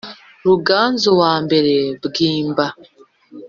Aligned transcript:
ruganzuwa 0.45 1.31
mbere 1.45 1.75
bwimba 2.05 2.65